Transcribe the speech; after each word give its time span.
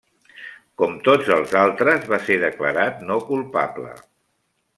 Com 0.81 0.95
tots 1.07 1.29
els 1.35 1.53
altres, 1.63 2.09
va 2.15 2.19
ser 2.31 2.39
declarat 2.45 3.05
no 3.11 3.19
culpable. 3.33 3.95